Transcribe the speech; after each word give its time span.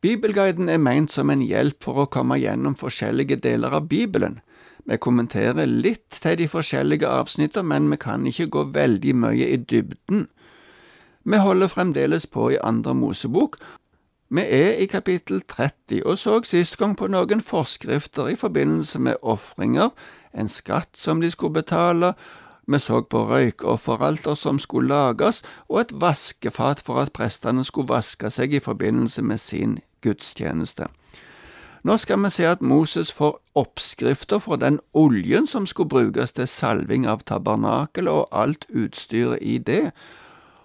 Bibelguiden 0.00 0.68
er 0.68 0.78
meint 0.78 1.10
som 1.10 1.30
en 1.30 1.42
hjelp 1.42 1.82
for 1.82 2.04
å 2.04 2.10
komme 2.12 2.36
gjennom 2.38 2.76
forskjellige 2.78 3.40
deler 3.42 3.74
av 3.74 3.88
Bibelen. 3.90 4.38
Vi 4.86 4.96
kommenterer 4.96 5.66
litt 5.66 6.20
til 6.22 6.36
de 6.38 6.46
forskjellige 6.48 7.08
avsnittene, 7.08 7.66
men 7.66 7.90
vi 7.90 7.98
kan 7.98 8.26
ikke 8.26 8.46
gå 8.54 8.62
veldig 8.76 9.14
mye 9.24 9.48
i 9.48 9.58
dybden. 9.58 10.28
Vi 11.28 11.42
holder 11.42 11.68
fremdeles 11.72 12.28
på 12.30 12.52
i 12.54 12.60
Andre 12.62 12.94
Mosebok, 12.94 13.58
vi 14.30 14.40
er 14.40 14.76
i 14.76 14.86
kapittel 14.86 15.40
30 15.48 16.02
og 16.04 16.18
så 16.20 16.34
sist 16.44 16.76
gang 16.76 16.92
på 16.96 17.06
noen 17.08 17.40
forskrifter 17.40 18.28
i 18.28 18.36
forbindelse 18.36 19.00
med 19.00 19.16
ofringer, 19.22 19.88
en 20.36 20.48
skatt 20.52 21.00
som 21.00 21.22
de 21.24 21.30
skulle 21.32 21.62
betale, 21.62 22.12
vi 22.68 22.78
så 22.78 23.00
på 23.00 23.24
røykofferalter 23.24 24.34
som 24.36 24.58
skulle 24.60 24.92
lages, 24.92 25.40
og 25.68 25.80
et 25.80 25.94
vaskefat 26.00 26.84
for 26.84 27.00
at 27.00 27.12
prestene 27.16 27.64
skulle 27.64 27.88
vaske 27.88 28.28
seg 28.30 28.52
i 28.52 28.60
forbindelse 28.60 29.24
med 29.24 29.40
sin 29.40 29.78
gudstjeneste. 30.00 30.86
Nå 31.84 31.96
skal 31.96 32.22
vi 32.24 32.30
se 32.30 32.46
at 32.46 32.62
Moses 32.62 33.12
får 33.12 33.38
oppskrifter 33.54 34.38
for 34.38 34.56
den 34.56 34.80
oljen 34.94 35.46
som 35.46 35.66
skulle 35.66 35.88
brukes 35.88 36.32
til 36.32 36.48
salving 36.48 37.06
av 37.06 37.22
tabernakelet 37.26 38.12
og 38.12 38.28
alt 38.32 38.66
utstyret 38.74 39.38
i 39.40 39.58
det, 39.58 39.90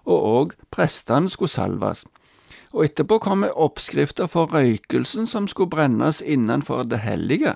og 0.05 0.25
òg 0.37 0.57
prestene 0.71 1.29
skulle 1.29 1.53
salves 1.53 2.05
og 2.73 2.85
etterpå 2.85 3.19
kommer 3.21 3.53
oppskrifter 3.59 4.27
for 4.27 4.49
røykelsen 4.53 5.27
som 5.29 5.47
skulle 5.47 5.69
brennes 5.69 6.21
innenfor 6.21 6.83
det 6.83 6.99
hellige. 6.99 7.53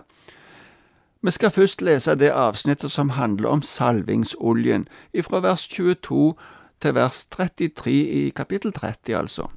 Vi 1.21 1.31
skal 1.31 1.51
først 1.51 1.81
lese 1.81 2.15
det 2.15 2.29
avsnittet 2.29 2.91
som 2.91 3.09
handler 3.09 3.49
om 3.49 3.61
salvingsoljen, 3.61 4.87
ifra 5.13 5.39
vers 5.39 5.67
22 5.67 6.33
til 6.81 6.95
vers 6.95 7.25
33 7.25 7.91
i 7.91 8.29
kapittel 8.29 8.73
30, 8.73 9.17
altså. 9.17 9.47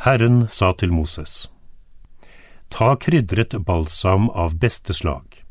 Herren 0.00 0.46
sa 0.48 0.72
til 0.72 0.92
Moses, 0.92 1.48
Ta 2.70 2.96
krydret 2.96 3.52
balsam 3.66 4.30
av 4.30 4.56
beste 4.58 4.94
slag, 4.96 5.42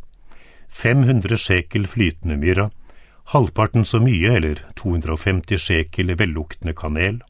500 0.67 1.38
sjekel 1.38 1.86
flytende 1.88 2.38
myrra, 2.42 2.72
halvparten 3.34 3.86
så 3.86 4.02
mye, 4.02 4.34
eller 4.39 4.64
250 4.75 5.62
sjekel 5.62 6.16
velluktende 6.17 6.73
kanel, 6.73 7.22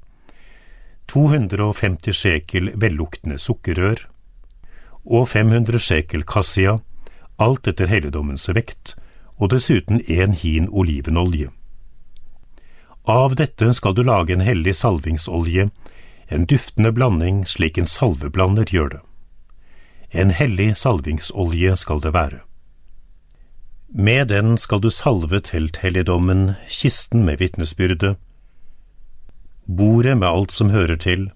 250 1.11 2.15
sjekel 2.15 2.71
velluktende 2.79 3.37
sukkerrør 3.37 4.05
og 5.03 5.27
500 5.27 5.81
sjekel 5.83 6.23
kassia, 6.23 6.77
alt 7.41 7.67
etter 7.67 7.89
helligdommens 7.91 8.47
vekt, 8.55 8.95
og 9.41 9.51
dessuten 9.51 9.99
en 10.07 10.37
hin 10.37 10.69
olivenolje. 10.69 11.49
Av 13.09 13.33
dette 13.35 13.73
skal 13.73 13.97
du 13.97 14.03
lage 14.05 14.35
en 14.37 14.45
hellig 14.45 14.75
salvingsolje, 14.77 15.71
en 16.31 16.45
duftende 16.45 16.91
blanding 16.95 17.43
slik 17.47 17.77
en 17.77 17.87
salveblander 17.87 18.71
gjør 18.71 18.89
det. 18.93 19.01
En 20.11 20.31
hellig 20.31 20.77
salvingsolje 20.79 21.75
skal 21.79 21.99
det 22.03 22.13
være. 22.15 22.39
Med 23.91 24.27
den 24.31 24.55
skal 24.57 24.79
du 24.79 24.89
salve 24.89 25.41
telthelligdommen, 25.43 26.53
kisten 26.67 27.25
med 27.27 27.41
vitnesbyrdet, 27.43 28.15
bordet 29.67 30.17
med 30.17 30.27
alt 30.27 30.51
som 30.51 30.71
hører 30.71 30.95
til, 30.95 31.29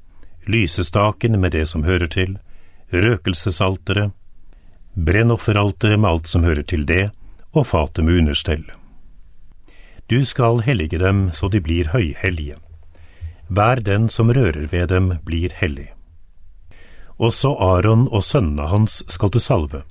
lysestaken 0.48 1.40
med 1.42 1.52
det 1.52 1.68
som 1.68 1.84
hører 1.84 2.08
til, 2.08 2.38
røkelsesalteret, 2.94 4.12
brennofferalteret 4.96 6.00
med 6.00 6.09
alt 6.09 6.32
som 6.32 6.44
hører 6.48 6.64
til 6.64 6.88
det, 6.88 7.09
og 7.52 7.68
fatet 7.68 8.06
med 8.06 8.24
understell. 8.24 8.64
Du 10.09 10.24
skal 10.26 10.64
hellige 10.64 11.00
dem 11.00 11.32
så 11.34 11.50
de 11.52 11.59
blir 11.59 11.92
høyhellige. 11.92 12.56
Hver 13.48 13.82
den 13.86 14.10
som 14.10 14.32
rører 14.34 14.66
ved 14.72 14.90
dem, 14.90 15.12
blir 15.24 15.54
hellig. 15.54 15.92
Også 17.18 17.54
Aron 17.62 18.08
og 18.10 18.24
sønnene 18.24 18.68
hans 18.72 19.04
skal 19.12 19.30
du 19.32 19.40
salve. 19.40 19.84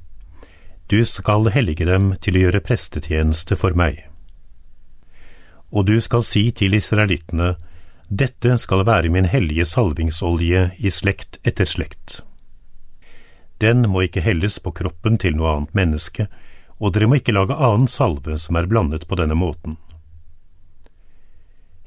Du 0.90 0.98
skal 1.04 1.48
hellige 1.54 1.86
dem 1.88 2.12
til 2.20 2.36
å 2.36 2.42
gjøre 2.46 2.64
prestetjeneste 2.66 3.56
for 3.56 3.76
meg. 3.78 4.02
Og 5.72 5.86
du 5.88 5.96
skal 6.04 6.26
si 6.26 6.50
til 6.52 6.74
israelittene, 6.76 7.54
dette 8.10 8.58
skal 8.60 8.84
være 8.84 9.08
min 9.08 9.30
hellige 9.30 9.64
salvingsolje 9.64 10.66
i 10.76 10.90
slekt 10.92 11.38
etter 11.42 11.64
slekt. 11.64 12.20
Den 13.62 13.86
må 13.88 14.04
ikke 14.04 14.20
helles 14.20 14.58
på 14.60 14.74
kroppen 14.76 15.16
til 15.16 15.38
noe 15.38 15.54
annet 15.54 15.78
menneske, 15.78 16.26
og 16.82 16.92
dere 16.92 17.08
må 17.08 17.16
ikke 17.20 17.32
lage 17.32 17.56
annen 17.56 17.88
salve 17.88 18.36
som 18.38 18.58
er 18.58 18.68
blandet 18.68 19.06
på 19.08 19.16
denne 19.16 19.38
måten. 19.38 19.78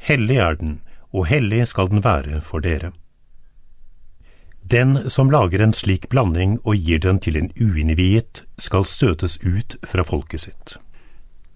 Hellig 0.07 0.39
er 0.41 0.57
den, 0.57 0.77
og 1.13 1.27
hellig 1.29 1.67
skal 1.67 1.89
den 1.91 2.03
være 2.03 2.41
for 2.41 2.63
dere. 2.63 2.91
Den 4.71 5.09
som 5.09 5.29
lager 5.31 5.61
en 5.63 5.73
slik 5.73 6.09
blanding 6.09 6.57
og 6.65 6.75
gir 6.75 6.99
den 6.99 7.21
til 7.23 7.37
en 7.39 7.51
uinnviet, 7.55 8.43
skal 8.59 8.83
støtes 8.83 9.37
ut 9.45 9.77
fra 9.87 10.03
folket 10.03 10.43
sitt. 10.43 10.75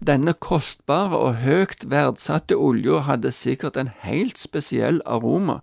Denne 0.01 0.33
kostbare 0.33 1.17
og 1.17 1.41
høyt 1.43 1.83
verdsatte 1.91 2.55
olja 2.55 3.03
hadde 3.05 3.33
sikkert 3.35 3.75
en 3.77 3.91
helt 4.05 4.39
spesiell 4.39 5.01
aroma. 5.05 5.59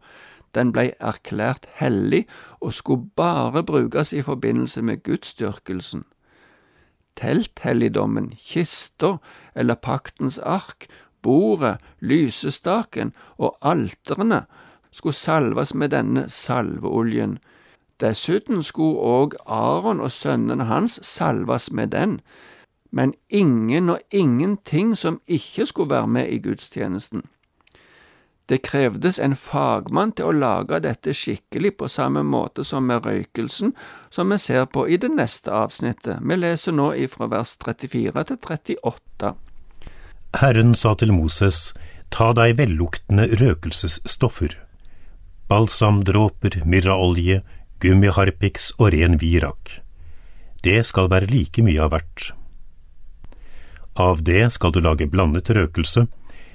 Den 0.55 0.71
blei 0.77 0.93
erklært 1.01 1.67
hellig 1.81 2.27
og 2.61 2.77
skulle 2.77 3.09
bare 3.17 3.65
brukes 3.65 4.13
i 4.13 4.23
forbindelse 4.23 4.83
med 4.83 5.03
gudsdyrkelsen. 5.09 6.05
Telthelligdommen, 7.17 8.31
kista 8.39 9.17
eller 9.57 9.75
paktens 9.75 10.39
ark, 10.39 10.87
bordet, 11.23 11.79
lysestaken 12.01 13.13
og 13.39 13.57
alterene 13.61 14.45
skulle 14.91 15.15
salves 15.15 15.75
med 15.75 15.93
denne 15.93 16.29
salveoljen. 16.29 17.39
Dessuten 18.01 18.63
skulle 18.63 18.99
òg 18.99 19.35
Aron 19.47 20.01
og 20.01 20.13
sønnene 20.13 20.65
hans 20.65 21.01
salves 21.03 21.73
med 21.73 21.93
den 21.95 22.21
men 22.91 23.15
ingen 23.29 23.89
og 23.89 24.01
ingenting 24.11 24.97
som 24.97 25.21
ikke 25.27 25.67
skulle 25.67 25.91
være 25.91 26.07
med 26.07 26.29
i 26.29 26.39
gudstjenesten. 26.39 27.23
Det 28.49 28.63
krevdes 28.63 29.19
en 29.19 29.37
fagmann 29.37 30.15
til 30.17 30.31
å 30.31 30.37
lage 30.37 30.81
dette 30.81 31.13
skikkelig 31.13 31.75
på 31.77 31.89
samme 31.93 32.23
måte 32.25 32.65
som 32.65 32.87
med 32.89 33.05
røykelsen, 33.05 33.75
som 34.11 34.33
vi 34.33 34.39
ser 34.41 34.65
på 34.73 34.87
i 34.89 34.97
det 34.97 35.11
neste 35.13 35.53
avsnittet. 35.53 36.23
Vi 36.25 36.37
leser 36.37 36.73
nå 36.73 36.95
ifra 36.97 37.29
vers 37.29 37.59
34 37.61 38.25
til 38.25 38.41
38. 38.41 39.35
Herren 40.37 40.75
sa 40.77 40.93
til 40.95 41.13
Moses, 41.17 41.73
ta 42.13 42.35
deg 42.37 42.59
velluktende 42.59 43.25
røkelsesstoffer, 43.41 44.59
balsamdråper, 45.49 46.61
myrraolje, 46.69 47.41
gummiharpiks 47.81 48.75
og 48.79 48.93
ren 48.93 49.17
virak. 49.23 49.79
Det 50.63 50.83
skal 50.85 51.09
være 51.09 51.31
like 51.31 51.65
mye 51.65 51.81
av 51.81 51.95
hvert. 51.95 52.33
Av 53.97 54.21
det 54.23 54.51
skal 54.53 54.75
du 54.75 54.83
lage 54.85 55.09
blandet 55.09 55.49
røkelse, 55.51 56.05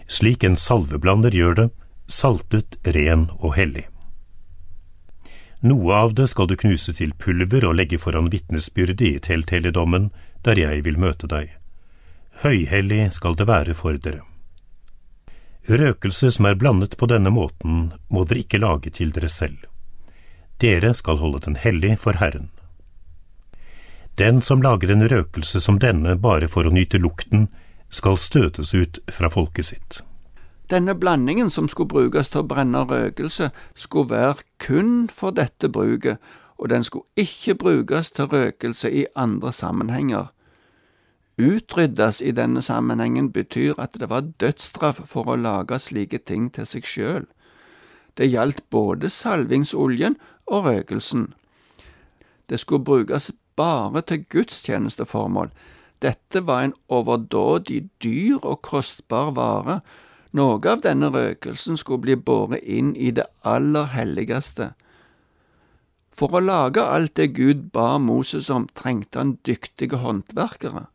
slik 0.06 0.46
en 0.46 0.60
salveblander 0.60 1.34
gjør 1.34 1.58
det, 1.58 1.68
saltet, 2.06 2.78
ren 2.86 3.26
og 3.40 3.56
hellig. 3.58 3.88
Noe 5.64 5.96
av 5.96 6.14
det 6.14 6.28
skal 6.30 6.50
du 6.52 6.58
knuse 6.60 6.94
til 6.94 7.16
pulver 7.18 7.66
og 7.66 7.78
legge 7.80 7.98
foran 7.98 8.30
vitnesbyrdet 8.30 9.02
i 9.02 9.20
telthelligdommen, 9.24 10.12
der 10.44 10.60
jeg 10.60 10.84
vil 10.86 11.00
møte 11.00 11.26
deg. 11.32 11.56
Høyhellig 12.42 13.12
skal 13.14 13.38
det 13.38 13.46
være 13.48 13.76
for 13.78 13.98
dere. 14.02 14.24
Røkelse 15.70 16.32
som 16.32 16.50
er 16.50 16.58
blandet 16.60 16.98
på 16.98 17.08
denne 17.08 17.32
måten, 17.32 17.94
må 18.10 18.26
dere 18.28 18.44
ikke 18.44 18.60
lage 18.60 18.92
til 18.92 19.14
dere 19.16 19.30
selv. 19.32 19.62
Dere 20.60 20.94
skal 20.94 21.22
holde 21.22 21.40
den 21.46 21.56
hellig 21.56 21.96
for 22.02 22.20
Herren. 22.20 22.50
Den 24.20 24.42
som 24.42 24.62
lager 24.62 24.92
en 24.92 25.08
røkelse 25.10 25.60
som 25.60 25.80
denne 25.80 26.16
bare 26.20 26.50
for 26.52 26.68
å 26.68 26.74
nyte 26.74 27.00
lukten, 27.02 27.48
skal 27.90 28.18
støtes 28.18 28.74
ut 28.74 29.00
fra 29.10 29.30
folket 29.30 29.66
sitt. 29.66 30.02
Denne 30.70 30.96
blandingen 30.96 31.50
som 31.50 31.68
skulle 31.70 31.92
brukes 31.92 32.30
til 32.34 32.44
å 32.44 32.48
brenne 32.50 32.84
røkelse, 32.90 33.52
skulle 33.76 34.10
være 34.10 34.46
kun 34.60 35.10
for 35.10 35.32
dette 35.32 35.70
bruket, 35.70 36.22
og 36.58 36.70
den 36.70 36.84
skulle 36.84 37.10
ikke 37.20 37.56
brukes 37.56 38.12
til 38.12 38.30
røkelse 38.32 38.92
i 38.92 39.06
andre 39.16 39.52
sammenhenger. 39.54 40.32
Utryddes 41.38 42.22
i 42.22 42.32
denne 42.32 42.62
sammenhengen 42.62 43.32
betyr 43.34 43.74
at 43.82 43.98
det 43.98 44.10
var 44.10 44.28
dødsstraff 44.40 45.02
for 45.10 45.30
å 45.32 45.38
lage 45.40 45.80
slike 45.82 46.20
ting 46.30 46.52
til 46.54 46.68
seg 46.70 46.86
sjøl. 46.86 47.26
Det 48.18 48.30
gjaldt 48.30 48.62
både 48.70 49.10
salvingsoljen 49.10 50.20
og 50.46 50.68
røkelsen. 50.68 51.32
Det 52.50 52.60
skulle 52.62 52.86
brukes 52.86 53.32
bare 53.56 54.02
til 54.06 54.26
gudstjenesteformål. 54.30 55.50
Dette 56.02 56.46
var 56.46 56.68
en 56.68 56.78
overdådig 56.90 57.88
dyr 58.04 58.38
og 58.44 58.62
kostbar 58.62 59.34
vare. 59.34 59.80
Noe 60.38 60.62
av 60.70 60.86
denne 60.86 61.10
røkelsen 61.14 61.78
skulle 61.78 62.06
bli 62.06 62.16
båret 62.16 62.62
inn 62.62 62.94
i 62.96 63.10
det 63.10 63.26
aller 63.42 63.90
helligste. 63.94 64.74
For 66.14 66.30
å 66.30 66.44
lage 66.44 66.84
alt 66.86 67.16
det 67.18 67.32
Gud 67.34 67.70
ba 67.74 67.98
Moses 67.98 68.52
om, 68.54 68.68
trengte 68.78 69.18
han 69.18 69.38
dyktige 69.48 69.98
håndverkere. 69.98 70.93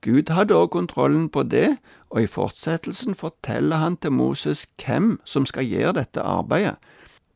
Gud 0.00 0.30
hadde 0.30 0.54
også 0.54 0.70
kontrollen 0.76 1.28
på 1.28 1.42
det, 1.42 1.76
og 2.10 2.22
i 2.22 2.26
fortsettelsen 2.26 3.14
forteller 3.14 3.76
han 3.76 3.96
til 3.96 4.12
Moses 4.12 4.66
hvem 4.78 5.18
som 5.24 5.46
skal 5.46 5.66
gjøre 5.66 5.96
dette 5.98 6.22
arbeidet. 6.22 6.76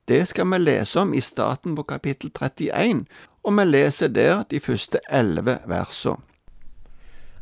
Det 0.09 0.29
skal 0.29 0.47
vi 0.51 0.59
lese 0.59 1.01
om 1.01 1.15
i 1.15 1.21
staten 1.21 1.75
på 1.77 1.83
kapittel 1.83 2.31
31, 2.31 3.05
og 3.45 3.59
vi 3.59 3.65
leser 3.65 4.09
der 4.09 4.43
de 4.51 4.61
første 4.61 4.99
elleve 5.11 5.59
versene. 5.67 6.17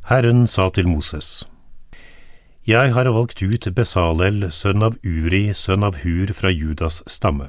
Herren 0.08 0.46
sa 0.46 0.68
til 0.68 0.88
Moses, 0.88 1.48
Jeg 2.66 2.94
har 2.94 3.08
valgt 3.10 3.42
ut 3.42 3.68
Besalel, 3.74 4.52
sønn 4.52 4.82
av 4.82 4.96
Uri, 5.04 5.52
sønn 5.54 5.82
av 5.82 5.96
Hur 6.04 6.32
fra 6.32 6.48
Judas 6.48 7.02
stamme. 7.06 7.48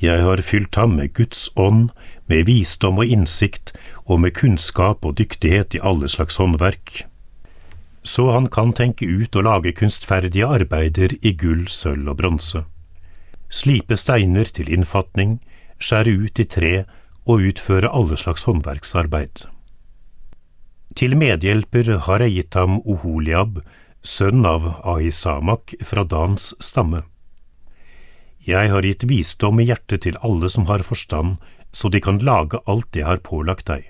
Jeg 0.00 0.22
har 0.24 0.40
fylt 0.40 0.74
ham 0.80 0.96
med 0.96 1.12
Guds 1.14 1.50
ånd, 1.60 1.90
med 2.26 2.46
visdom 2.48 3.02
og 3.02 3.10
innsikt, 3.12 3.74
og 4.06 4.22
med 4.24 4.34
kunnskap 4.34 5.04
og 5.04 5.18
dyktighet 5.20 5.76
i 5.76 5.82
alle 5.84 6.08
slags 6.08 6.40
håndverk, 6.40 7.04
så 8.02 8.30
han 8.32 8.46
kan 8.48 8.72
tenke 8.72 9.04
ut 9.04 9.36
og 9.36 9.44
lage 9.44 9.74
kunstferdige 9.76 10.46
arbeider 10.48 11.12
i 11.22 11.34
gull, 11.36 11.66
sølv 11.68 12.08
og 12.08 12.16
bronse, 12.22 12.64
slipe 13.50 13.96
steiner 13.96 14.48
til 14.48 14.72
innfatning, 14.72 15.38
skjære 15.80 16.16
ut 16.24 16.40
i 16.40 16.48
tre 16.48 16.72
og 17.28 17.44
utføre 17.50 17.92
alle 17.92 18.16
slags 18.16 18.46
håndverksarbeid. 18.48 19.44
Til 20.96 21.14
medhjelper 21.16 21.92
har 22.06 22.24
jeg 22.24 22.34
gitt 22.38 22.58
ham 22.58 22.80
Oholiab, 22.82 23.60
sønn 24.02 24.46
av 24.48 24.66
Ahisamak 24.80 25.76
fra 25.84 26.04
Dans 26.04 26.50
stamme. 26.58 27.04
Jeg 28.46 28.70
har 28.72 28.86
gitt 28.86 29.04
visdom 29.04 29.60
i 29.60 29.66
hjertet 29.68 30.06
til 30.06 30.16
alle 30.24 30.48
som 30.48 30.66
har 30.70 30.84
forstand, 30.86 31.36
så 31.72 31.88
de 31.92 32.00
kan 32.00 32.18
lage 32.24 32.60
alt 32.66 32.96
jeg 32.96 33.04
har 33.04 33.20
pålagt 33.24 33.68
deg. 33.68 33.84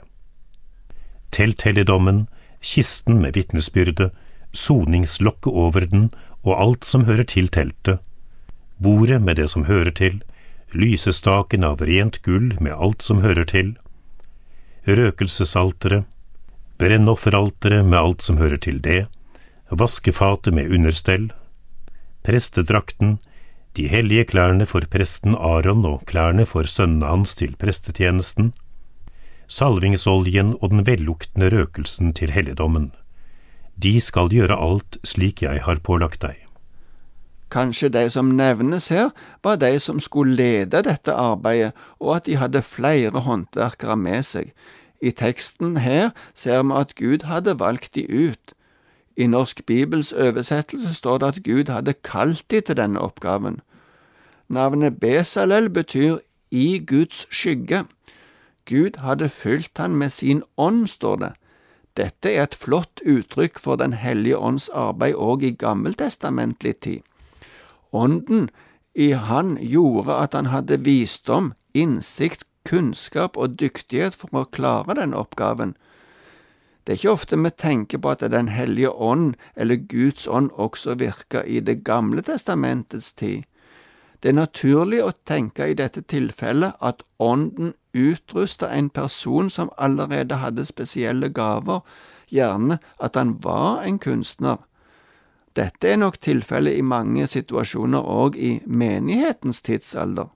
Telthelligdommen, 1.31 2.27
kisten 2.61 3.21
med 3.23 3.39
vitnesbyrde, 3.39 4.11
soningslokket 4.53 5.55
over 5.55 5.87
den 5.87 6.11
og 6.43 6.57
alt 6.59 6.85
som 6.85 7.07
hører 7.07 7.29
til 7.31 7.49
teltet, 7.49 8.01
bordet 8.83 9.21
med 9.23 9.39
det 9.39 9.49
som 9.53 9.69
hører 9.69 9.95
til, 9.95 10.19
lysestaken 10.75 11.65
av 11.67 11.83
rent 11.87 12.21
gull 12.27 12.55
med 12.61 12.75
alt 12.75 13.07
som 13.07 13.23
hører 13.23 13.47
til, 13.47 13.77
røkelsesalteret, 14.87 16.07
brennofferalteret 16.81 17.85
med 17.85 17.99
alt 17.99 18.23
som 18.25 18.39
hører 18.41 18.59
til 18.59 18.81
det, 18.83 19.05
vaskefatet 19.71 20.55
med 20.55 20.73
understell, 20.73 21.31
prestedrakten, 22.25 23.19
de 23.77 23.87
hellige 23.89 24.25
klærne 24.33 24.67
for 24.67 24.85
presten 24.91 25.35
Aron 25.35 25.85
og 25.87 26.03
klærne 26.11 26.47
for 26.47 26.67
sønnene 26.67 27.07
hans 27.07 27.37
til 27.39 27.55
prestetjenesten, 27.61 28.53
salvingsoljen 29.51 30.57
og 30.61 30.71
den 30.71 30.87
velluktende 30.87 31.51
røkelsen 31.55 32.13
til 32.15 32.35
helligdommen. 32.35 32.91
De 33.83 34.01
skal 34.01 34.31
gjøre 34.31 34.59
alt 34.59 34.99
slik 35.07 35.43
jeg 35.43 35.63
har 35.65 35.83
pålagt 35.87 36.23
deg. 36.23 36.37
Kanskje 37.51 37.89
de 37.91 38.05
som 38.15 38.29
nevnes 38.39 38.89
her, 38.95 39.11
var 39.43 39.59
de 39.59 39.73
som 39.83 39.99
skulle 39.99 40.37
lede 40.39 40.85
dette 40.87 41.11
arbeidet, 41.11 41.73
og 41.99 42.21
at 42.21 42.27
de 42.27 42.37
hadde 42.39 42.63
flere 42.63 43.25
håndverkere 43.27 43.97
med 43.99 44.23
seg. 44.27 44.53
I 45.03 45.11
teksten 45.11 45.81
her 45.83 46.13
ser 46.35 46.63
vi 46.63 46.77
at 46.79 46.95
Gud 46.95 47.27
hadde 47.27 47.59
valgt 47.59 47.95
de 47.97 48.05
ut. 48.07 48.55
I 49.17 49.27
Norsk 49.27 49.67
Bibels 49.67 50.13
oversettelse 50.13 50.95
står 50.95 51.19
det 51.19 51.27
at 51.27 51.43
Gud 51.45 51.73
hadde 51.73 51.95
kalt 52.05 52.45
de 52.51 52.61
til 52.61 52.77
denne 52.77 53.01
oppgaven. 53.01 53.61
Navnet 54.49 55.01
Besalel 55.01 55.71
betyr 55.71 56.19
i 56.51 56.79
Guds 56.87 57.27
skygge. 57.31 57.85
Gud 58.67 58.99
hadde 58.99 59.29
fylt 59.29 59.79
han 59.79 59.97
med 59.97 60.11
sin 60.11 60.43
ånd, 60.57 60.87
står 60.87 61.17
det. 61.17 61.33
Dette 61.97 62.33
er 62.33 62.43
et 62.43 62.55
flott 62.55 63.03
uttrykk 63.07 63.59
for 63.59 63.77
Den 63.77 63.93
hellige 63.93 64.39
ånds 64.39 64.69
arbeid 64.69 65.15
òg 65.15 65.43
i 65.43 65.51
gammeltestamentlig 65.51 66.77
tid. 66.81 67.01
Ånden 67.93 68.51
i 68.95 69.11
han 69.11 69.57
gjorde 69.61 70.15
at 70.15 70.35
han 70.35 70.47
hadde 70.47 70.85
visdom, 70.85 71.53
innsikt, 71.75 72.45
kunnskap 72.65 73.37
og 73.37 73.59
dyktighet 73.59 74.15
for 74.15 74.43
å 74.43 74.49
klare 74.53 74.95
denne 74.99 75.17
oppgaven. 75.17 75.75
Det 76.91 76.97
er 76.97 76.99
ikke 76.99 77.13
ofte 77.15 77.37
vi 77.39 77.51
tenker 77.55 77.99
på 78.03 78.11
at 78.11 78.23
Den 78.33 78.49
hellige 78.49 78.91
ånd, 78.91 79.37
eller 79.55 79.77
Guds 79.77 80.27
ånd, 80.27 80.51
også 80.51 80.97
virka 80.99 81.45
i 81.47 81.61
Det 81.61 81.85
gamle 81.85 82.23
testamentets 82.23 83.13
tid. 83.15 83.45
Det 84.21 84.29
er 84.29 84.33
naturlig 84.33 84.99
å 85.05 85.13
tenke 85.25 85.69
i 85.71 85.75
dette 85.79 86.03
tilfellet 86.03 86.75
at 86.83 87.05
Ånden 87.21 87.75
utrusta 87.95 88.73
en 88.75 88.91
person 88.91 89.51
som 89.51 89.71
allerede 89.79 90.35
hadde 90.35 90.67
spesielle 90.67 91.29
gaver, 91.29 91.81
gjerne 92.29 92.81
at 92.99 93.15
han 93.15 93.39
var 93.39 93.85
en 93.87 93.99
kunstner. 93.99 94.59
Dette 95.55 95.93
er 95.93 95.97
nok 95.97 96.19
tilfellet 96.19 96.75
i 96.75 96.83
mange 96.83 97.27
situasjoner 97.27 98.03
òg 98.03 98.35
i 98.37 98.61
menighetens 98.67 99.63
tidsalder. 99.63 100.27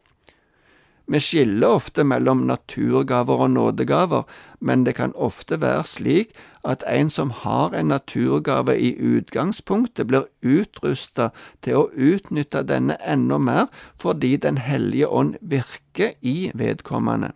Vi 1.07 1.21
skiller 1.21 1.69
ofte 1.69 2.05
mellom 2.05 2.47
naturgaver 2.49 3.45
og 3.45 3.51
nådegaver, 3.51 4.23
men 4.61 4.85
det 4.87 4.95
kan 4.95 5.13
ofte 5.15 5.61
være 5.61 5.85
slik 5.85 6.33
at 6.65 6.85
en 6.89 7.11
som 7.11 7.31
har 7.31 7.75
en 7.77 7.87
naturgave 7.93 8.79
i 8.81 8.95
utgangspunktet, 8.97 10.07
blir 10.07 10.25
utrusta 10.43 11.29
til 11.63 11.77
å 11.77 11.91
utnytte 11.93 12.65
denne 12.65 12.97
enda 13.05 13.39
mer 13.39 13.67
fordi 14.01 14.37
Den 14.37 14.59
hellige 14.59 15.09
ånd 15.09 15.37
virker 15.41 16.17
i 16.23 16.51
vedkommende. 16.55 17.33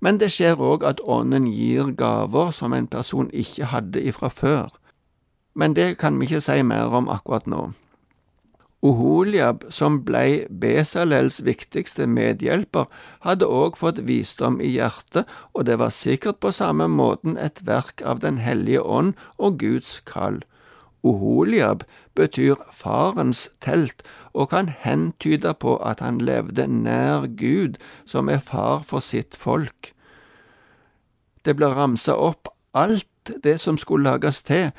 Men 0.00 0.20
det 0.20 0.30
skjer 0.32 0.60
òg 0.60 0.84
at 0.86 1.00
Ånden 1.04 1.46
gir 1.50 1.90
gaver 1.92 2.50
som 2.50 2.72
en 2.72 2.86
person 2.86 3.30
ikke 3.32 3.64
hadde 3.64 4.00
ifra 4.02 4.28
før. 4.28 4.70
Men 5.54 5.74
det 5.74 5.98
kan 5.98 6.18
vi 6.20 6.24
ikke 6.24 6.40
si 6.40 6.62
mer 6.62 6.94
om 6.94 7.08
akkurat 7.08 7.46
nå. 7.46 7.72
Oholiab, 8.82 9.66
som 9.68 9.98
blei 10.04 10.46
Besalels 10.48 11.42
viktigste 11.44 12.06
medhjelper, 12.08 12.86
hadde 13.26 13.44
òg 13.44 13.76
fått 13.76 14.00
visdom 14.08 14.56
i 14.64 14.70
hjertet, 14.72 15.28
og 15.52 15.66
det 15.68 15.76
var 15.82 15.92
sikkert 15.92 16.40
på 16.40 16.52
samme 16.56 16.86
måten 16.88 17.36
et 17.36 17.60
verk 17.66 18.00
av 18.00 18.22
Den 18.24 18.40
hellige 18.40 18.80
ånd 18.80 19.12
og 19.36 19.58
Guds 19.60 20.00
kall. 20.08 20.40
Oholiab 21.04 21.84
betyr 22.16 22.56
farens 22.72 23.48
telt, 23.60 24.02
og 24.32 24.48
kan 24.54 24.72
hentyde 24.72 25.52
på 25.60 25.76
at 25.84 26.00
han 26.00 26.20
levde 26.24 26.66
nær 26.66 27.26
Gud, 27.36 27.76
som 28.06 28.28
er 28.28 28.40
far 28.40 28.80
for 28.88 29.04
sitt 29.04 29.36
folk. 29.36 29.92
Det 31.44 31.56
ble 31.56 31.68
ramsa 31.72 32.16
opp 32.16 32.48
alt 32.72 33.32
det 33.44 33.58
som 33.60 33.76
skulle 33.80 34.08
lages 34.08 34.42
til, 34.42 34.70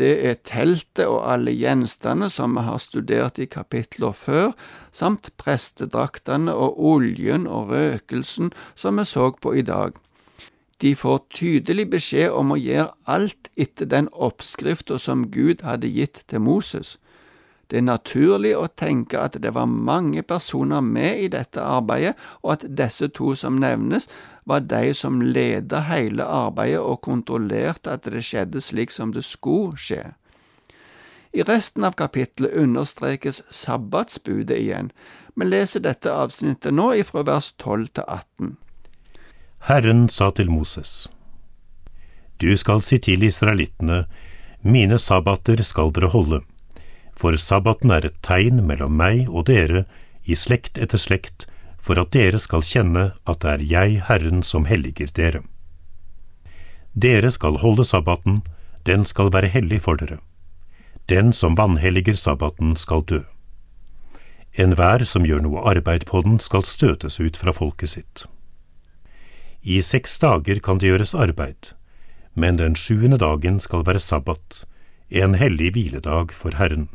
det 0.00 0.12
er 0.28 0.38
teltet 0.48 1.04
og 1.04 1.20
alle 1.28 1.52
gjenstandene 1.52 2.30
som 2.32 2.56
vi 2.56 2.64
har 2.64 2.80
studert 2.80 3.40
i 3.42 3.48
kapitler 3.50 4.14
før, 4.16 4.54
samt 4.92 5.30
prestedraktene 5.40 6.54
og 6.54 6.80
oljen 6.92 7.44
og 7.46 7.74
røkelsen 7.74 8.52
som 8.74 9.00
vi 9.00 9.04
så 9.08 9.30
på 9.36 9.52
i 9.52 9.66
dag. 9.66 9.92
De 10.82 10.94
får 10.98 11.20
tydelig 11.30 11.86
beskjed 11.92 12.32
om 12.34 12.54
å 12.54 12.58
gjøre 12.58 12.90
alt 13.06 13.52
etter 13.54 13.86
den 13.86 14.08
oppskrifta 14.12 14.98
som 14.98 15.28
Gud 15.30 15.62
hadde 15.62 15.92
gitt 15.92 16.24
til 16.26 16.42
Moses. 16.42 16.96
Det 17.72 17.78
er 17.80 17.86
naturlig 17.86 18.50
å 18.52 18.66
tenke 18.76 19.16
at 19.16 19.38
det 19.40 19.54
var 19.56 19.64
mange 19.64 20.20
personer 20.28 20.82
med 20.84 21.22
i 21.24 21.28
dette 21.32 21.62
arbeidet, 21.64 22.18
og 22.44 22.50
at 22.58 22.66
disse 22.68 23.08
to 23.16 23.30
som 23.32 23.56
nevnes, 23.62 24.10
var 24.44 24.66
de 24.68 24.90
som 24.92 25.22
ledet 25.24 25.86
hele 25.88 26.26
arbeidet 26.26 26.82
og 26.82 27.00
kontrollerte 27.06 27.94
at 27.94 28.10
det 28.12 28.20
skjedde 28.28 28.60
slik 28.60 28.92
som 28.92 29.14
det 29.16 29.24
skulle 29.24 29.80
skje. 29.80 30.02
I 31.32 31.48
resten 31.48 31.88
av 31.88 31.96
kapittelet 31.96 32.52
understrekes 32.60 33.40
sabbatsbudet 33.48 34.60
igjen. 34.60 34.92
Vi 35.32 35.48
leser 35.48 35.80
dette 35.80 36.12
avsnittet 36.12 36.76
nå 36.76 36.90
ifra 37.00 37.24
vers 37.24 37.54
12 37.56 37.88
til 37.96 38.04
18. 38.04 38.54
Herren 39.72 40.08
sa 40.12 40.28
til 40.28 40.52
Moses, 40.52 41.08
Du 42.36 42.52
skal 42.56 42.84
si 42.84 42.98
til 42.98 43.24
israelittene, 43.24 44.04
mine 44.60 44.98
sabbater 44.98 45.62
skal 45.64 45.88
dere 45.96 46.12
holde, 46.12 46.44
for 47.18 47.36
sabbaten 47.36 47.90
er 47.90 48.06
et 48.06 48.18
tegn 48.24 48.64
mellom 48.66 48.96
meg 48.96 49.28
og 49.28 49.46
dere 49.50 49.84
i 50.24 50.36
slekt 50.38 50.78
etter 50.78 51.00
slekt, 51.00 51.46
for 51.82 51.98
at 51.98 52.12
dere 52.14 52.38
skal 52.38 52.62
kjenne 52.62 53.10
at 53.26 53.42
det 53.42 53.52
er 53.52 53.64
jeg, 53.66 54.02
Herren, 54.06 54.42
som 54.46 54.68
helliger 54.70 55.10
dere. 55.14 55.42
Dere 56.94 57.30
skal 57.30 57.58
holde 57.62 57.84
sabbaten, 57.84 58.42
den 58.86 59.04
skal 59.04 59.32
være 59.32 59.50
hellig 59.50 59.82
for 59.82 59.98
dere. 59.98 60.20
Den 61.08 61.32
som 61.32 61.56
vanhelliger 61.58 62.14
sabbaten, 62.14 62.76
skal 62.76 63.02
dø. 63.02 63.22
Enhver 64.54 65.04
som 65.08 65.26
gjør 65.26 65.42
noe 65.42 65.64
arbeid 65.66 66.06
på 66.06 66.22
den, 66.22 66.38
skal 66.38 66.66
støtes 66.68 67.18
ut 67.20 67.38
fra 67.40 67.54
folket 67.56 67.96
sitt. 67.96 68.26
I 69.62 69.80
seks 69.82 70.18
dager 70.18 70.60
kan 70.60 70.78
det 70.78 70.90
gjøres 70.90 71.14
arbeid, 71.14 71.72
men 72.34 72.58
den 72.58 72.74
sjuende 72.78 73.18
dagen 73.18 73.60
skal 73.60 73.86
være 73.86 74.02
sabbat, 74.02 74.64
en 75.08 75.34
hellig 75.34 75.72
hviledag 75.72 76.32
for 76.32 76.54
Herren. 76.58 76.88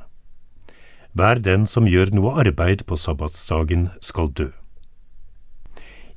Hver 1.18 1.40
den 1.42 1.64
som 1.66 1.88
gjør 1.90 2.12
noe 2.14 2.36
arbeid 2.44 2.84
på 2.86 2.98
sabbatsdagen, 3.00 3.88
skal 4.06 4.28
dø. 4.38 4.52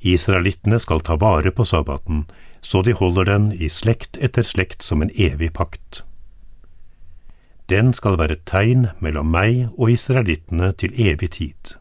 Israelittene 0.01 0.77
skal 0.81 1.01
ta 1.01 1.15
vare 1.17 1.49
på 1.49 1.65
sabbaten, 1.65 2.27
så 2.61 2.83
de 2.85 2.93
holder 2.93 3.25
den 3.25 3.47
i 3.53 3.69
slekt 3.69 4.19
etter 4.21 4.45
slekt 4.45 4.85
som 4.85 5.01
en 5.01 5.09
evig 5.17 5.49
pakt. 5.57 6.03
Den 7.69 7.93
skal 7.97 8.19
være 8.21 8.37
et 8.37 8.45
tegn 8.45 8.91
mellom 8.99 9.31
meg 9.33 9.71
og 9.71 9.89
israelittene 9.95 10.69
til 10.77 10.93
evig 10.93 11.31
tid. 11.37 11.73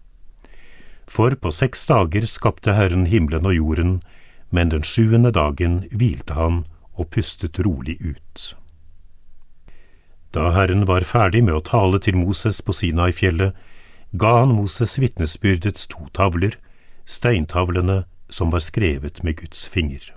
For 1.05 1.37
på 1.37 1.53
seks 1.53 1.85
dager 1.91 2.25
skapte 2.25 2.77
Herren 2.79 3.05
himmelen 3.11 3.49
og 3.51 3.57
jorden, 3.59 3.93
men 4.49 4.73
den 4.73 4.87
sjuende 4.87 5.33
dagen 5.35 5.83
hvilte 5.93 6.39
han 6.41 6.63
og 6.95 7.11
pustet 7.13 7.61
rolig 7.67 7.99
ut. 8.01 8.55
Da 10.31 10.53
Herren 10.55 10.85
var 10.87 11.03
ferdig 11.03 11.43
med 11.43 11.57
å 11.57 11.65
tale 11.67 11.99
til 11.99 12.15
Moses 12.15 12.61
på 12.63 12.75
Sinai-fjellet, 12.77 13.57
ga 14.15 14.31
han 14.41 14.55
Moses 14.55 14.95
vitnesbyrdets 15.03 15.89
to 15.91 16.07
tavler, 16.15 16.55
steintavlene 17.03 18.05
som 18.31 18.53
var 18.55 18.63
skrevet 18.63 19.25
med 19.27 19.41
Guds 19.43 19.67
finger. 19.67 20.13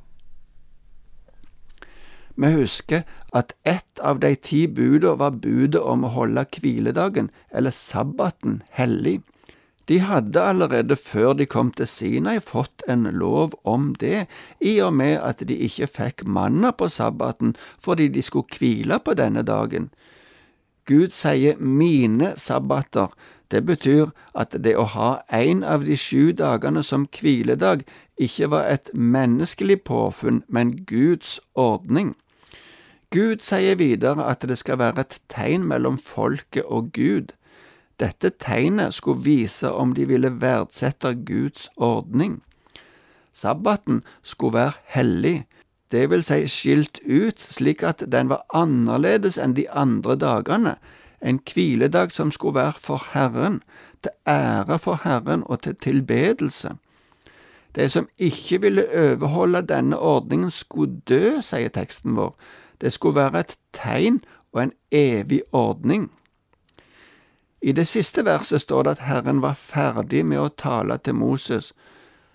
Vi 2.36 2.50
husker 2.54 3.04
at 3.34 3.54
ett 3.66 4.00
av 4.02 4.20
de 4.22 4.36
ti 4.36 4.68
budene 4.68 5.18
var 5.18 5.38
budet 5.42 5.82
om 5.82 6.06
å 6.06 6.14
holde 6.14 6.46
hviledagen, 6.60 7.30
eller 7.50 7.74
sabbaten, 7.74 8.62
hellig. 8.70 9.22
De 9.88 10.00
hadde 10.00 10.40
allerede 10.40 10.96
før 10.96 11.34
de 11.36 11.46
kom 11.46 11.72
til 11.76 11.88
Sinai 11.88 12.38
fått 12.40 12.86
en 12.88 13.04
lov 13.12 13.58
om 13.68 13.92
det, 14.00 14.26
i 14.64 14.78
og 14.80 14.94
med 14.96 15.18
at 15.20 15.44
de 15.48 15.58
ikke 15.68 15.90
fikk 15.92 16.24
manna 16.26 16.72
på 16.72 16.88
sabbaten 16.88 17.56
fordi 17.84 18.08
de 18.08 18.24
skulle 18.24 18.60
hvile 18.60 19.00
på 19.04 19.16
denne 19.20 19.44
dagen. 19.44 19.92
Gud 20.88 21.12
sier 21.16 21.60
mine 21.60 22.34
sabbater. 22.40 23.12
Det 23.52 23.66
betyr 23.66 24.10
at 24.36 24.56
det 24.66 24.74
å 24.80 24.88
ha 24.96 25.12
en 25.32 25.64
av 25.64 25.84
de 25.86 25.96
sju 26.00 26.32
dagene 26.34 26.84
som 26.84 27.06
hviledag 27.20 27.84
ikke 28.20 28.50
var 28.50 28.68
et 28.72 28.90
menneskelig 28.94 29.84
påfunn, 29.88 30.42
men 30.48 30.74
Guds 30.90 31.40
ordning. 31.54 32.16
Gud 33.14 33.44
sier 33.46 33.78
videre 33.78 34.26
at 34.26 34.42
det 34.50 34.58
skal 34.58 34.80
være 34.82 35.06
et 35.06 35.20
tegn 35.30 35.68
mellom 35.70 36.00
folket 36.02 36.66
og 36.66 36.90
Gud. 36.98 37.36
Dette 38.00 38.30
tegnet 38.30 38.94
skulle 38.94 39.24
vise 39.24 39.72
om 39.72 39.94
de 39.94 40.08
ville 40.10 40.32
verdsette 40.42 41.14
Guds 41.26 41.70
ordning. 41.78 42.42
Sabbaten 43.34 44.04
skulle 44.22 44.54
være 44.54 44.74
hellig, 44.86 45.46
det 45.94 46.10
vil 46.10 46.24
si 46.26 46.48
skilt 46.50 47.00
ut 47.06 47.40
slik 47.40 47.84
at 47.86 48.02
den 48.10 48.30
var 48.32 48.48
annerledes 48.58 49.38
enn 49.38 49.54
de 49.54 49.68
andre 49.70 50.16
dagene, 50.18 50.76
en 51.22 51.40
hviledag 51.54 52.12
som 52.12 52.32
skulle 52.34 52.58
være 52.58 52.82
for 52.82 53.06
Herren, 53.14 53.62
til 54.02 54.12
ære 54.28 54.80
for 54.80 55.00
Herren 55.04 55.44
og 55.46 55.62
til 55.62 55.76
tilbedelse. 55.76 56.74
De 57.76 57.90
som 57.90 58.10
ikke 58.18 58.62
ville 58.62 58.86
overholde 58.90 59.62
denne 59.62 59.98
ordningen, 59.98 60.52
skulle 60.52 61.02
dø, 61.10 61.40
sier 61.42 61.70
teksten 61.70 62.18
vår. 62.18 62.34
Det 62.82 62.94
skulle 62.94 63.22
være 63.22 63.40
et 63.40 63.56
tegn 63.74 64.22
og 64.54 64.64
en 64.64 64.74
evig 64.92 65.42
ordning. 65.52 66.12
I 67.64 67.72
det 67.72 67.88
siste 67.88 68.26
verset 68.28 68.62
står 68.62 68.84
det 68.84 68.92
at 68.98 69.06
Herren 69.08 69.42
var 69.42 69.56
ferdig 69.56 70.26
med 70.28 70.40
å 70.42 70.50
tale 70.60 70.98
til 71.00 71.16
Moses. 71.16 71.72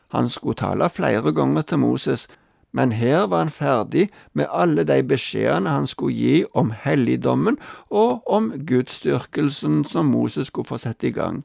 Han 0.08 0.28
skulle 0.32 0.56
tale 0.56 0.88
flere 0.88 1.35
ganger 1.37 1.66
til 1.68 1.82
Moses, 1.82 2.28
men 2.73 2.94
her 2.97 3.26
var 3.26 3.44
han 3.44 3.52
ferdig 3.52 4.06
med 4.32 4.49
alle 4.49 4.87
de 4.88 5.02
beskjedene 5.04 5.68
han 5.68 5.87
skulle 5.87 6.16
gi 6.16 6.44
om 6.56 6.73
helligdommen 6.73 7.58
og 7.90 8.25
om 8.25 8.49
gudsdyrkelsen 8.70 9.85
som 9.85 10.08
Moses 10.08 10.49
skulle 10.49 10.68
få 10.68 10.80
sette 10.80 11.11
i 11.11 11.12
gang. 11.12 11.44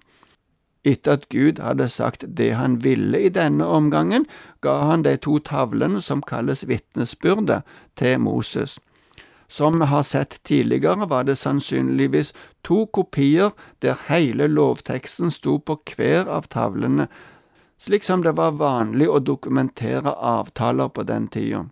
Etter 0.88 1.20
at 1.20 1.28
Gud 1.30 1.60
hadde 1.60 1.90
sagt 1.92 2.24
det 2.38 2.54
han 2.56 2.80
ville 2.84 3.20
i 3.20 3.30
denne 3.32 3.68
omgangen, 3.68 4.26
ga 4.62 4.80
han 4.88 5.04
de 5.04 5.18
to 5.18 5.40
tavlene 5.44 6.00
som 6.02 6.24
kalles 6.24 6.68
vitnesbyrde, 6.68 7.62
til 7.96 8.20
Moses. 8.20 8.80
Som 9.54 9.80
vi 9.80 9.86
har 9.86 10.04
sett 10.04 10.44
tidligere, 10.44 11.06
var 11.06 11.24
det 11.24 11.36
sannsynligvis 11.36 12.34
to 12.66 12.86
kopier 12.86 13.52
der 13.86 14.00
hele 14.08 14.48
lovteksten 14.50 15.30
sto 15.32 15.60
på 15.62 15.76
hver 15.92 16.26
av 16.26 16.48
tavlene, 16.50 17.06
slik 17.78 18.02
som 18.04 18.24
det 18.26 18.34
var 18.40 18.56
vanlig 18.58 19.12
å 19.14 19.20
dokumentere 19.22 20.10
avtaler 20.10 20.90
på 20.90 21.06
den 21.06 21.28
tida. 21.30 21.68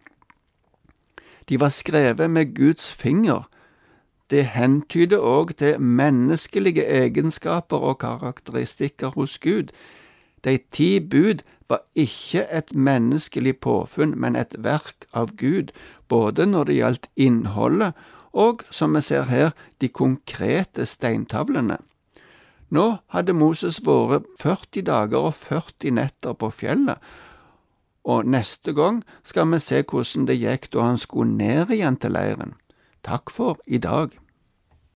De 1.50 1.58
var 1.58 1.74
skrevet 1.74 2.30
med 2.30 2.54
Guds 2.54 2.92
finger. 2.94 3.48
Det 4.30 4.44
hentyder 4.54 5.18
òg 5.18 5.56
til 5.58 5.82
menneskelige 5.82 6.86
egenskaper 6.86 7.82
og 7.82 7.98
karakteristikker 8.06 9.18
hos 9.18 9.40
Gud. 9.42 9.74
De 10.46 10.58
ti 10.74 11.00
bud 11.00 11.44
var 11.70 11.84
ikke 11.96 12.48
et 12.50 12.74
menneskelig 12.76 13.60
påfunn, 13.64 14.16
men 14.18 14.36
et 14.36 14.56
verk 14.58 15.06
av 15.14 15.36
Gud, 15.38 15.72
både 16.08 16.46
når 16.50 16.70
det 16.70 16.80
gjaldt 16.80 17.08
innholdet 17.16 17.94
og, 18.32 18.64
som 18.72 18.96
vi 18.96 19.02
ser 19.04 19.28
her, 19.30 19.52
de 19.82 19.90
konkrete 19.90 20.86
steintavlene. 20.88 21.78
Nå 22.72 22.86
hadde 23.12 23.36
Moses 23.36 23.82
vært 23.84 24.28
40 24.40 24.86
dager 24.88 25.28
og 25.28 25.36
40 25.36 25.96
netter 25.98 26.38
på 26.40 26.50
fjellet, 26.56 26.98
og 28.08 28.26
neste 28.26 28.74
gang 28.74 29.04
skal 29.28 29.52
vi 29.52 29.60
se 29.62 29.84
hvordan 29.84 30.26
det 30.26 30.40
gikk 30.40 30.72
da 30.74 30.88
han 30.88 30.98
skulle 30.98 31.36
ned 31.38 31.70
igjen 31.76 32.00
til 32.02 32.16
leiren. 32.16 32.56
Takk 33.06 33.30
for 33.30 33.60
i 33.68 33.78
dag. 33.78 34.16